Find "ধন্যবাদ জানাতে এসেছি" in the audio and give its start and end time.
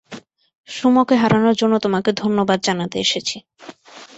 2.21-3.37